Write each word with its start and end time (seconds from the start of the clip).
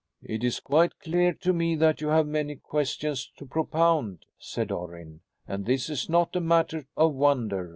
"It 0.23 0.43
is 0.43 0.59
quite 0.59 0.97
clear 0.97 1.31
to 1.33 1.53
me 1.53 1.75
that 1.75 2.01
you 2.01 2.07
have 2.07 2.25
many 2.25 2.55
questions 2.55 3.31
to 3.37 3.45
propound," 3.45 4.25
said 4.39 4.71
Orrin, 4.71 5.19
"and 5.47 5.67
this 5.67 5.91
is 5.91 6.09
not 6.09 6.35
a 6.35 6.41
matter 6.41 6.87
of 6.97 7.13
wonder. 7.13 7.69